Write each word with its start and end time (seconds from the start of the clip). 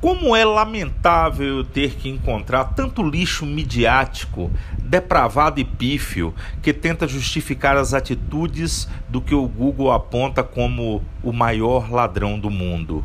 Como 0.00 0.34
é 0.34 0.46
lamentável 0.46 1.58
eu 1.58 1.64
ter 1.64 1.96
que 1.96 2.08
encontrar 2.08 2.72
tanto 2.74 3.02
lixo 3.02 3.44
midiático, 3.44 4.50
depravado 4.78 5.60
e 5.60 5.64
pífio, 5.64 6.34
que 6.62 6.72
tenta 6.72 7.06
justificar 7.06 7.76
as 7.76 7.92
atitudes 7.92 8.88
do 9.10 9.20
que 9.20 9.34
o 9.34 9.46
Google 9.46 9.92
aponta 9.92 10.42
como 10.42 11.04
o 11.22 11.34
maior 11.34 11.92
ladrão 11.92 12.38
do 12.38 12.48
mundo. 12.48 13.04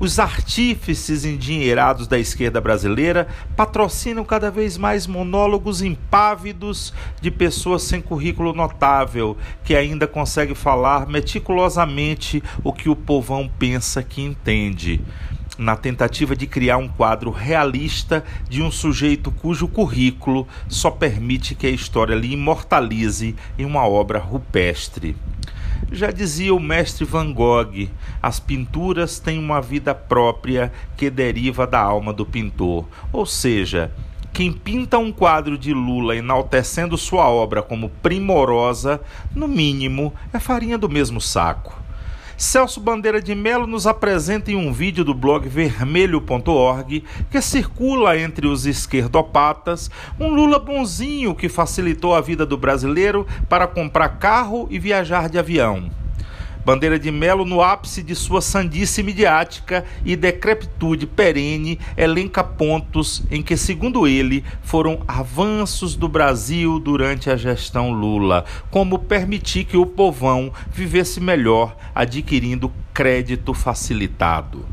Os 0.00 0.18
artífices 0.18 1.26
endinheirados 1.26 2.08
da 2.08 2.18
esquerda 2.18 2.58
brasileira 2.58 3.28
patrocinam 3.54 4.24
cada 4.24 4.50
vez 4.50 4.78
mais 4.78 5.06
monólogos 5.06 5.82
impávidos 5.82 6.94
de 7.20 7.30
pessoas 7.30 7.82
sem 7.82 8.00
currículo 8.00 8.54
notável, 8.54 9.36
que 9.62 9.76
ainda 9.76 10.06
conseguem 10.06 10.54
falar 10.54 11.06
meticulosamente 11.06 12.42
o 12.62 12.72
que 12.72 12.88
o 12.88 12.96
povão 12.96 13.46
pensa 13.58 14.02
que 14.02 14.22
entende 14.22 15.02
na 15.58 15.76
tentativa 15.76 16.34
de 16.34 16.46
criar 16.46 16.76
um 16.76 16.88
quadro 16.88 17.30
realista 17.30 18.24
de 18.48 18.62
um 18.62 18.70
sujeito 18.70 19.30
cujo 19.30 19.68
currículo 19.68 20.46
só 20.68 20.90
permite 20.90 21.54
que 21.54 21.66
a 21.66 21.70
história 21.70 22.14
lhe 22.14 22.32
imortalize 22.32 23.34
em 23.58 23.64
uma 23.64 23.86
obra 23.86 24.18
rupestre. 24.18 25.16
Já 25.92 26.10
dizia 26.10 26.54
o 26.54 26.60
mestre 26.60 27.04
Van 27.04 27.32
Gogh, 27.32 27.88
as 28.22 28.40
pinturas 28.40 29.18
têm 29.18 29.38
uma 29.38 29.60
vida 29.60 29.94
própria 29.94 30.72
que 30.96 31.10
deriva 31.10 31.66
da 31.66 31.80
alma 31.80 32.12
do 32.12 32.24
pintor, 32.24 32.86
ou 33.12 33.26
seja, 33.26 33.92
quem 34.32 34.52
pinta 34.52 34.98
um 34.98 35.12
quadro 35.12 35.56
de 35.56 35.72
Lula 35.72 36.16
enaltecendo 36.16 36.98
sua 36.98 37.28
obra 37.28 37.62
como 37.62 37.88
primorosa, 37.88 39.00
no 39.32 39.46
mínimo, 39.46 40.12
é 40.32 40.40
farinha 40.40 40.76
do 40.76 40.88
mesmo 40.88 41.20
saco. 41.20 41.83
Celso 42.36 42.80
Bandeira 42.80 43.20
de 43.20 43.34
Melo 43.34 43.66
nos 43.66 43.86
apresenta 43.86 44.50
em 44.50 44.56
um 44.56 44.72
vídeo 44.72 45.04
do 45.04 45.14
blog 45.14 45.48
vermelho.org 45.48 47.04
que 47.30 47.40
circula 47.40 48.18
entre 48.18 48.46
os 48.46 48.66
esquerdopatas 48.66 49.90
um 50.18 50.28
Lula 50.28 50.58
bonzinho 50.58 51.34
que 51.34 51.48
facilitou 51.48 52.14
a 52.14 52.20
vida 52.20 52.44
do 52.44 52.58
brasileiro 52.58 53.26
para 53.48 53.66
comprar 53.66 54.18
carro 54.18 54.66
e 54.70 54.78
viajar 54.78 55.28
de 55.28 55.38
avião. 55.38 56.03
Bandeira 56.64 56.98
de 56.98 57.10
Melo, 57.10 57.44
no 57.44 57.60
ápice 57.60 58.02
de 58.02 58.14
sua 58.14 58.40
sandice 58.40 59.02
midiática 59.02 59.84
e 60.02 60.16
decrepitude 60.16 61.06
perene, 61.06 61.78
elenca 61.94 62.42
pontos 62.42 63.22
em 63.30 63.42
que, 63.42 63.54
segundo 63.54 64.08
ele, 64.08 64.42
foram 64.62 65.02
avanços 65.06 65.94
do 65.94 66.08
Brasil 66.08 66.80
durante 66.80 67.28
a 67.28 67.36
gestão 67.36 67.92
Lula, 67.92 68.46
como 68.70 68.98
permitir 68.98 69.64
que 69.64 69.76
o 69.76 69.84
povão 69.84 70.50
vivesse 70.70 71.20
melhor 71.20 71.76
adquirindo 71.94 72.72
crédito 72.94 73.52
facilitado. 73.52 74.64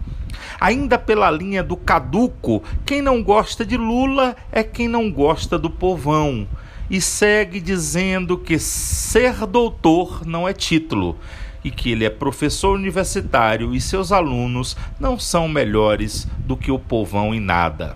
Ainda 0.62 0.98
pela 0.98 1.30
linha 1.30 1.62
do 1.62 1.76
caduco, 1.76 2.64
quem 2.86 3.02
não 3.02 3.22
gosta 3.22 3.66
de 3.66 3.76
Lula 3.76 4.36
é 4.50 4.64
quem 4.64 4.88
não 4.88 5.12
gosta 5.12 5.60
do 5.60 5.70
povão. 5.70 6.48
E 6.90 7.00
segue 7.00 7.60
dizendo 7.60 8.38
que 8.38 8.60
ser 8.60 9.46
doutor 9.46 10.26
não 10.26 10.48
é 10.48 10.54
título 10.54 11.18
e 11.64 11.72
que 11.72 11.92
ele 11.92 12.06
é 12.06 12.10
professor 12.10 12.76
universitário 12.76 13.74
e 13.74 13.82
seus 13.82 14.12
alunos 14.12 14.76
não 15.00 15.20
são 15.20 15.48
melhores 15.48 16.28
do 16.40 16.58
que 16.58 16.72
o 16.72 16.80
povão 16.80 17.34
em 17.34 17.40
nada. 17.40 17.96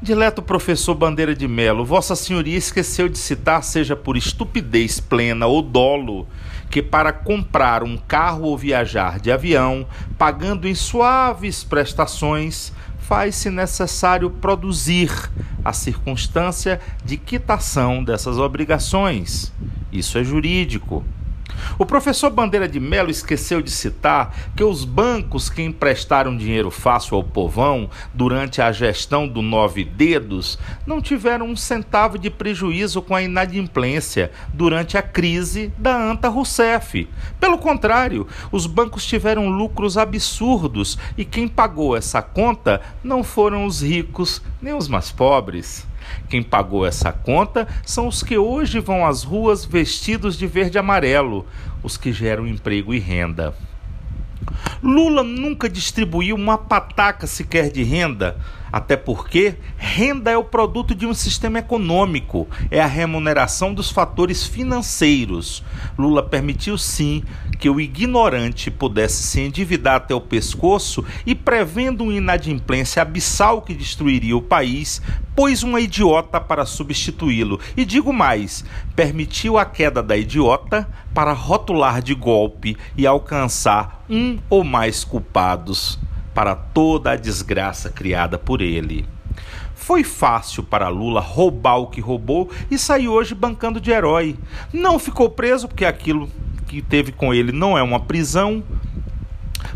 Dileto 0.00 0.42
professor 0.42 0.94
Bandeira 0.94 1.34
de 1.34 1.48
Melo, 1.48 1.84
Vossa 1.84 2.14
Senhoria 2.14 2.56
esqueceu 2.56 3.08
de 3.08 3.18
citar, 3.18 3.64
seja 3.64 3.96
por 3.96 4.16
estupidez 4.16 5.00
plena 5.00 5.46
ou 5.46 5.62
dolo, 5.62 6.28
que 6.70 6.82
para 6.82 7.12
comprar 7.12 7.82
um 7.82 7.96
carro 7.96 8.44
ou 8.44 8.58
viajar 8.58 9.18
de 9.18 9.32
avião, 9.32 9.86
pagando 10.18 10.68
em 10.68 10.74
suaves 10.74 11.64
prestações, 11.64 12.72
faz-se 12.98 13.50
necessário 13.50 14.28
produzir 14.30 15.10
a 15.64 15.72
circunstância 15.72 16.80
de 17.04 17.16
quitação 17.16 18.04
dessas 18.04 18.38
obrigações. 18.38 19.52
Isso 19.92 20.18
é 20.18 20.24
jurídico. 20.24 21.04
O 21.78 21.84
professor 21.84 22.30
Bandeira 22.30 22.66
de 22.66 22.80
Melo 22.80 23.10
esqueceu 23.10 23.60
de 23.60 23.70
citar 23.70 24.34
que 24.56 24.64
os 24.64 24.82
bancos 24.82 25.50
que 25.50 25.60
emprestaram 25.60 26.34
dinheiro 26.34 26.70
fácil 26.70 27.18
ao 27.18 27.22
povão 27.22 27.90
durante 28.14 28.62
a 28.62 28.72
gestão 28.72 29.28
do 29.28 29.42
Nove 29.42 29.84
Dedos 29.84 30.58
não 30.86 31.02
tiveram 31.02 31.46
um 31.46 31.54
centavo 31.54 32.18
de 32.18 32.30
prejuízo 32.30 33.02
com 33.02 33.14
a 33.14 33.20
inadimplência 33.20 34.32
durante 34.54 34.96
a 34.96 35.02
crise 35.02 35.70
da 35.76 35.94
Anta 35.94 36.30
Rousseff. 36.30 37.06
Pelo 37.38 37.58
contrário, 37.58 38.26
os 38.50 38.66
bancos 38.66 39.04
tiveram 39.04 39.50
lucros 39.50 39.98
absurdos 39.98 40.96
e 41.14 41.26
quem 41.26 41.46
pagou 41.46 41.94
essa 41.94 42.22
conta 42.22 42.80
não 43.04 43.22
foram 43.22 43.66
os 43.66 43.82
ricos 43.82 44.40
nem 44.62 44.72
os 44.72 44.88
mais 44.88 45.12
pobres. 45.12 45.86
Quem 46.28 46.42
pagou 46.42 46.86
essa 46.86 47.12
conta 47.12 47.66
são 47.84 48.08
os 48.08 48.22
que 48.22 48.36
hoje 48.36 48.80
vão 48.80 49.06
às 49.06 49.22
ruas 49.22 49.64
vestidos 49.64 50.36
de 50.36 50.46
verde 50.46 50.76
e 50.76 50.80
amarelo, 50.80 51.46
os 51.82 51.96
que 51.96 52.12
geram 52.12 52.46
emprego 52.46 52.92
e 52.92 52.98
renda. 52.98 53.54
Lula 54.82 55.22
nunca 55.22 55.68
distribuiu 55.68 56.36
uma 56.36 56.58
pataca 56.58 57.26
sequer 57.26 57.70
de 57.70 57.82
renda, 57.82 58.36
até 58.72 58.96
porque 58.96 59.56
renda 59.76 60.30
é 60.30 60.36
o 60.36 60.44
produto 60.44 60.94
de 60.94 61.06
um 61.06 61.14
sistema 61.14 61.58
econômico, 61.58 62.48
é 62.70 62.80
a 62.80 62.86
remuneração 62.86 63.72
dos 63.72 63.90
fatores 63.90 64.46
financeiros. 64.46 65.62
Lula 65.98 66.22
permitiu 66.22 66.76
sim 66.76 67.22
que 67.58 67.70
o 67.70 67.80
ignorante 67.80 68.70
pudesse 68.70 69.22
se 69.22 69.40
endividar 69.40 69.96
até 69.96 70.14
o 70.14 70.20
pescoço 70.20 71.04
e, 71.24 71.34
prevendo 71.34 72.04
uma 72.04 72.14
inadimplência 72.14 73.02
abissal 73.02 73.62
que 73.62 73.74
destruiria 73.74 74.36
o 74.36 74.42
país, 74.42 75.00
pôs 75.34 75.62
uma 75.62 75.80
idiota 75.80 76.40
para 76.40 76.66
substituí-lo. 76.66 77.60
E 77.76 77.84
digo 77.84 78.12
mais: 78.12 78.64
permitiu 78.94 79.58
a 79.58 79.64
queda 79.64 80.02
da 80.02 80.16
idiota 80.16 80.88
para 81.14 81.32
rotular 81.32 82.02
de 82.02 82.14
golpe 82.14 82.76
e 82.96 83.06
alcançar 83.06 84.04
um 84.08 84.38
ou 84.48 84.64
mais 84.64 85.04
culpados 85.04 85.98
para 86.36 86.54
toda 86.54 87.12
a 87.12 87.16
desgraça 87.16 87.88
criada 87.88 88.36
por 88.36 88.60
ele. 88.60 89.06
Foi 89.74 90.04
fácil 90.04 90.62
para 90.62 90.90
Lula 90.90 91.18
roubar 91.18 91.78
o 91.78 91.86
que 91.86 91.98
roubou 91.98 92.50
e 92.70 92.76
sair 92.76 93.08
hoje 93.08 93.34
bancando 93.34 93.80
de 93.80 93.90
herói. 93.90 94.36
Não 94.70 94.98
ficou 94.98 95.30
preso 95.30 95.66
porque 95.66 95.86
aquilo 95.86 96.28
que 96.68 96.82
teve 96.82 97.10
com 97.10 97.32
ele 97.32 97.52
não 97.52 97.78
é 97.78 97.82
uma 97.82 98.00
prisão. 98.00 98.62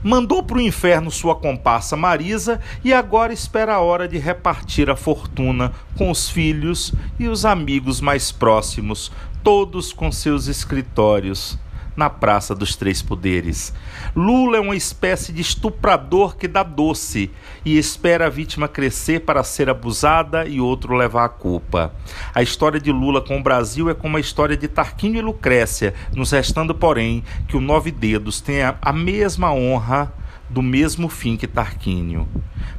Mandou 0.02 0.42
para 0.42 0.58
o 0.58 0.60
inferno 0.60 1.10
sua 1.10 1.34
comparsa 1.34 1.96
Marisa 1.96 2.60
e 2.84 2.92
agora 2.92 3.32
espera 3.32 3.76
a 3.76 3.80
hora 3.80 4.06
de 4.06 4.18
repartir 4.18 4.90
a 4.90 4.96
fortuna 4.96 5.72
com 5.96 6.10
os 6.10 6.28
filhos 6.28 6.92
e 7.18 7.26
os 7.26 7.46
amigos 7.46 8.02
mais 8.02 8.30
próximos, 8.30 9.10
todos 9.42 9.94
com 9.94 10.12
seus 10.12 10.46
escritórios 10.46 11.58
na 11.96 12.08
Praça 12.08 12.54
dos 12.54 12.76
Três 12.76 13.02
Poderes. 13.02 13.72
Lula 14.14 14.56
é 14.56 14.60
uma 14.60 14.76
espécie 14.76 15.32
de 15.32 15.42
estuprador 15.42 16.36
que 16.36 16.48
dá 16.48 16.62
doce 16.62 17.30
e 17.64 17.76
espera 17.78 18.26
a 18.26 18.30
vítima 18.30 18.68
crescer 18.68 19.20
para 19.20 19.42
ser 19.42 19.68
abusada 19.68 20.46
e 20.46 20.60
outro 20.60 20.94
levar 20.94 21.24
a 21.24 21.28
culpa. 21.28 21.92
A 22.34 22.42
história 22.42 22.80
de 22.80 22.90
Lula 22.90 23.20
com 23.20 23.38
o 23.38 23.42
Brasil 23.42 23.90
é 23.90 23.94
como 23.94 24.16
a 24.16 24.20
história 24.20 24.56
de 24.56 24.68
Tarquínio 24.68 25.18
e 25.18 25.22
Lucrécia, 25.22 25.94
nos 26.14 26.30
restando, 26.30 26.74
porém, 26.74 27.24
que 27.48 27.56
o 27.56 27.60
Nove 27.60 27.90
Dedos 27.90 28.40
tenha 28.40 28.76
a 28.80 28.92
mesma 28.92 29.52
honra 29.52 30.12
do 30.50 30.62
mesmo 30.62 31.08
fim 31.08 31.36
que 31.36 31.46
Tarquínio. 31.46 32.28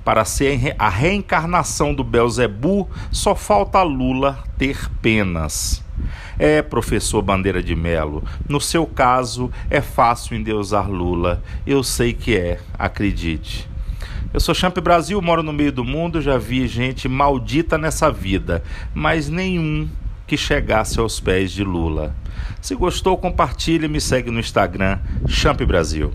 Para 0.03 0.25
ser 0.25 0.75
a 0.77 0.89
reencarnação 0.89 1.93
do 1.93 2.03
Belzebu, 2.03 2.89
só 3.11 3.35
falta 3.35 3.81
Lula 3.81 4.43
ter 4.57 4.89
penas. 5.01 5.83
É, 6.37 6.61
professor 6.61 7.21
Bandeira 7.21 7.61
de 7.61 7.75
Melo, 7.75 8.23
no 8.49 8.59
seu 8.59 8.85
caso 8.85 9.51
é 9.69 9.81
fácil 9.81 10.35
endeusar 10.35 10.89
Lula. 10.89 11.43
Eu 11.65 11.83
sei 11.83 12.13
que 12.13 12.35
é, 12.35 12.59
acredite. 12.77 13.69
Eu 14.33 14.39
sou 14.39 14.55
Champ 14.55 14.77
Brasil, 14.79 15.21
moro 15.21 15.43
no 15.43 15.51
meio 15.51 15.71
do 15.71 15.83
mundo, 15.83 16.21
já 16.21 16.37
vi 16.37 16.65
gente 16.67 17.07
maldita 17.09 17.77
nessa 17.77 18.09
vida, 18.09 18.63
mas 18.93 19.27
nenhum 19.27 19.89
que 20.25 20.37
chegasse 20.37 20.99
aos 20.99 21.19
pés 21.19 21.51
de 21.51 21.63
Lula. 21.63 22.15
Se 22.61 22.73
gostou, 22.73 23.17
compartilhe 23.17 23.85
e 23.85 23.89
me 23.89 23.99
segue 23.99 24.31
no 24.31 24.39
Instagram, 24.39 24.99
Champ 25.27 25.59
Brasil. 25.63 26.13